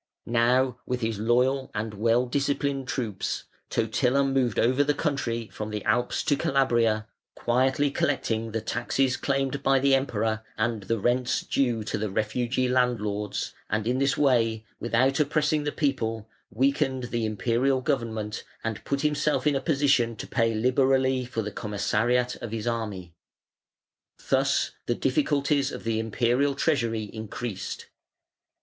[0.25, 5.83] Now with his loyal and well disciplined troops, Totila moved over the country from the
[5.83, 11.83] Alps to Calabria, quietly collecting the taxes claimed by the Emperor and the rents due
[11.83, 17.79] to the refugee landlords, and in this way, without oppressing the people, weakened the Imperial
[17.79, 22.65] government and put himself in a position to pay liberally for the commissariat of his
[22.65, 23.13] army.
[24.31, 27.85] Thus the difficulties of the Imperial treasury increased.